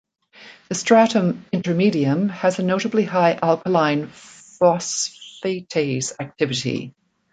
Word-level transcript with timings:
The 0.69 0.73
stratum 0.73 1.45
intermedium 1.53 2.31
has 2.31 2.57
a 2.57 2.63
notably 2.63 3.03
high 3.05 3.37
alkaline 3.39 4.07
phosphatase 4.07 6.13
activity. 6.19 6.95